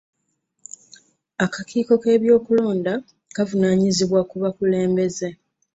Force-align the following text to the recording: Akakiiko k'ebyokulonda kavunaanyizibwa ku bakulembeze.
Akakiiko 1.45 1.93
k'ebyokulonda 2.03 2.93
kavunaanyizibwa 3.35 4.19
ku 4.29 4.35
bakulembeze. 4.43 5.27